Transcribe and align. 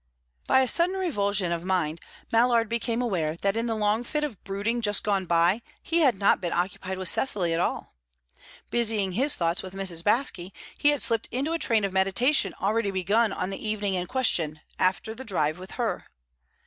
By 0.47 0.61
a 0.61 0.67
sudden 0.67 0.95
revulsion 0.97 1.51
of 1.51 1.63
mind, 1.63 2.01
Mallard 2.31 2.67
became 2.67 3.03
aware 3.03 3.35
that 3.37 3.55
in 3.55 3.67
the 3.67 3.75
long 3.75 4.03
fit 4.03 4.23
of 4.23 4.43
brooding 4.43 4.81
just 4.81 5.03
gone 5.03 5.27
by 5.27 5.61
he 5.83 5.99
had 5.99 6.15
not 6.17 6.41
been 6.41 6.51
occupied 6.51 6.97
with 6.97 7.07
Cecily 7.07 7.53
at 7.53 7.59
all. 7.59 7.93
Busying 8.71 9.11
his 9.11 9.35
thoughts 9.35 9.61
with 9.61 9.75
Mrs. 9.75 10.01
Baske, 10.01 10.51
he 10.79 10.89
had 10.89 11.03
slipped 11.03 11.27
into 11.29 11.53
a 11.53 11.59
train 11.59 11.85
of 11.85 11.93
meditation 11.93 12.55
already 12.59 12.89
begun 12.89 13.31
on 13.31 13.51
the 13.51 13.63
evening 13.63 13.93
in 13.93 14.07
question, 14.07 14.61
after 14.79 15.13
the 15.13 15.23
drive 15.23 15.59
with 15.59 15.73
her. 15.73 16.07